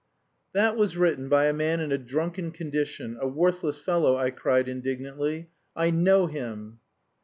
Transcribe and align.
"That 0.53 0.75
was 0.77 0.97
written 0.97 1.29
by 1.29 1.45
a 1.45 1.53
man 1.53 1.79
in 1.79 1.91
a 1.91 1.97
drunken 1.99 2.49
condition, 2.49 3.19
a 3.21 3.27
worthless 3.27 3.77
fellow," 3.77 4.17
I 4.17 4.31
cried 4.31 4.67
indignantly. 4.67 5.51
"I 5.75 5.91
know 5.91 6.25
him." 6.25 6.79